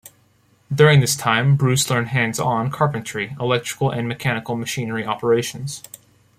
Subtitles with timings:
[0.73, 5.83] During this time, Bruce learned hands-on carpentry, electrical and mechanical machinery operations.